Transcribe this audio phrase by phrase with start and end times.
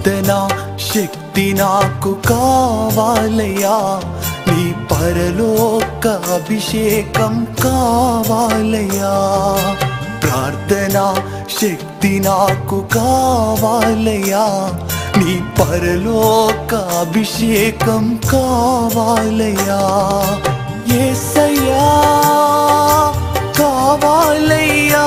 [0.00, 0.48] ప్రార్థన
[0.94, 4.00] శక్తి నాకు కావాలయ్యా.
[4.52, 9.14] నీ పరలోక అభిషేకం కావాలయ్యా.
[10.22, 11.14] ప్రార్థన
[11.50, 14.46] శక్తి నాకు కావాలయ్యా.
[15.16, 19.82] నీ పరలోక అభిషేకం కావాలయ్యా.
[20.96, 21.90] ఏసయ్యా
[23.58, 25.06] కావాలయ్యా.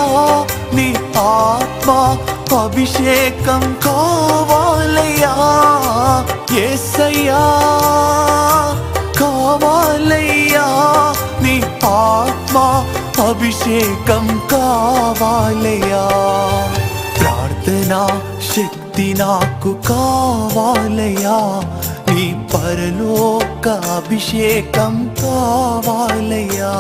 [0.74, 2.18] నీ ఆత్మ
[2.58, 3.93] అభిషేకం కా
[6.58, 7.44] ఏసయ్యా
[9.20, 10.66] కావాలయ్యా
[11.42, 12.58] నీ ఆత్మ
[13.30, 16.10] అభిషేకం కావాలయ్యా.
[17.20, 18.08] ప్రార్థన
[18.56, 21.38] శక్తి నాకు కావాలయ్యా
[22.14, 26.74] నీ పరలోక అభిషేకం కావాలయ్యా.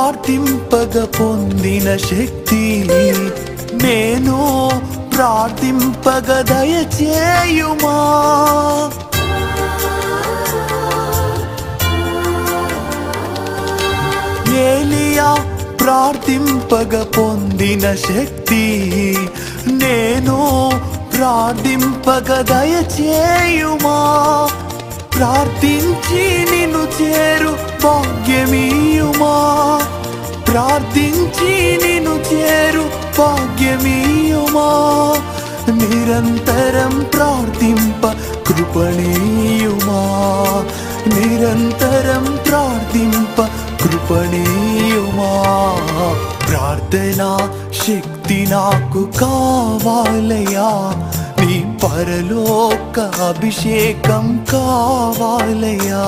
[0.00, 2.88] ప్రార్థింపగ పొందిన శక్తి
[3.82, 4.70] నేను
[5.16, 7.98] ప్రార్థింపగ దయచేయుమా.
[14.54, 15.36] ఏలియా
[15.80, 18.64] ప్రార్థింపగ పొందిన శక్తి
[19.66, 20.70] నేను
[21.16, 23.98] ప్రార్థింపగ దయచేయుమా.
[25.16, 28.79] ప్రార్థించి నిన్ను చేరు భాగ్యమీ.
[30.50, 32.84] ప్రార్థించి నిన్ను చేరు
[33.18, 34.68] భాగ్యమీయుమా.
[35.72, 38.06] నిరంతరం ప్రార్థింప
[38.46, 40.00] కృపణీయుమా.
[41.06, 43.42] నిరంతరం ప్రార్థింప
[43.82, 45.30] కృపణీయుమా.
[46.48, 50.70] ప్రార్థనా శక్తి నాకు కావాలయా
[51.40, 56.06] నీ పరలోక అభిషేకం కావాలయా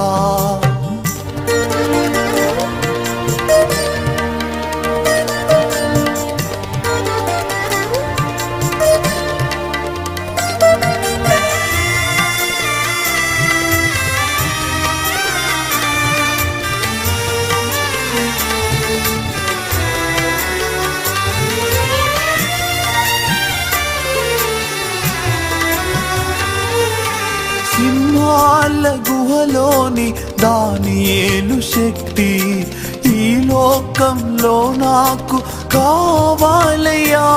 [28.43, 32.67] సింహాల గుహలోని దానియేలు శక్తి.
[33.07, 35.39] ఈ లోకంలో నాకు
[35.73, 37.29] కావాలయ్యా.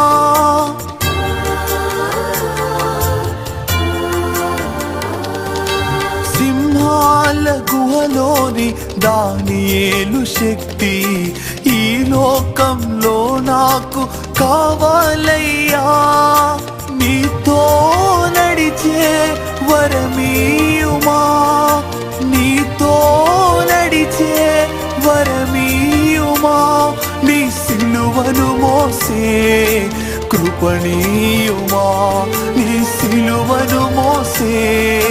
[6.38, 11.36] సింహాల గుహలోని దానియేలు శక్తి.
[11.68, 14.08] ఈ లోకంలో నాకు
[14.40, 15.88] కావాలయ్యా.
[16.92, 17.60] నీతో
[18.38, 19.34] నడిచే
[19.72, 20.35] వరమీ
[27.76, 29.90] సిలువను మోసే
[30.32, 31.84] కృపణీయుమా.
[32.58, 35.02] నీ సిలువను మోసే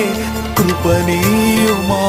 [0.58, 2.02] కృపణీయుమా.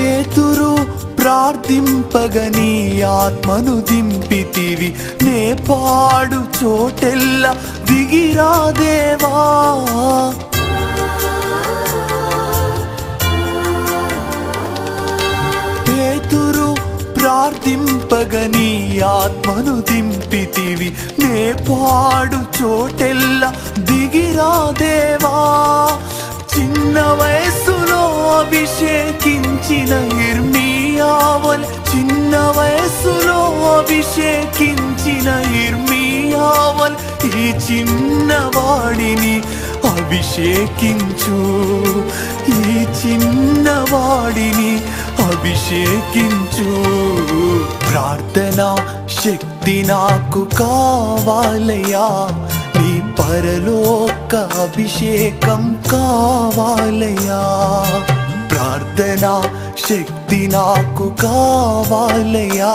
[0.00, 0.76] పేతురు
[1.16, 4.94] ప్రార్థింపగని ఆత్మను దింపితివి.
[5.22, 7.54] నే పాడు చోటెల్ల
[7.90, 9.44] దిగిరా దేవా.
[15.88, 16.76] పేతురు
[17.20, 20.96] ప్రార్థింపగని ఆత్మను దింపితివి.
[21.18, 25.60] నే పాడు చోటెల్ల దిగిరా దేవా.
[26.60, 28.02] చిన్న వయస్సులో
[28.38, 29.92] అభిషేకించిన
[30.30, 33.38] ఇర్మియావల్ చిన్న వయస్సులో
[33.78, 35.28] అభిషేకించిన
[35.66, 36.96] ఇర్మియావల్
[37.36, 39.42] ఈ చిన్నవాడిని
[39.84, 41.38] అభిషేకించు.
[42.48, 44.72] ఈ చిన్నవాడిని
[45.24, 46.70] అభిషేకించు.
[47.90, 48.76] ప్రార్థన
[49.24, 52.28] శక్తి నాకు కావాలయా
[53.00, 57.40] పరలోక అభిషేకం కావాలయా
[58.48, 59.26] ప్రార్థన
[59.76, 62.72] శక్తి శక్తి నాకు కావాలయా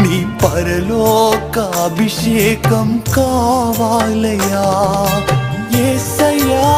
[0.00, 4.64] నీ పరలోక అభిషేకం కావాలయా
[5.78, 6.68] ఏసయ్యా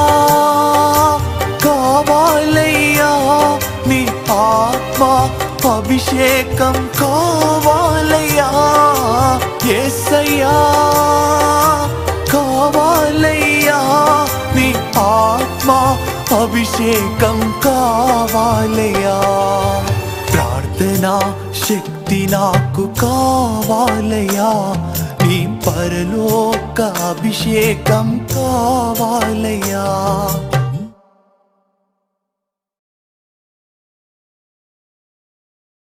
[1.65, 3.11] కావాలయ్యా.
[3.87, 5.05] నీ ఆత్మ
[5.69, 6.88] అభిషేకం
[16.35, 19.17] అభిషేకం కావాలయా
[20.33, 21.15] ప్రార్థనా
[21.63, 24.51] శక్తి నాకు కావాలయా
[25.23, 29.85] నీ పరలోక అభిషేకం కావాలయా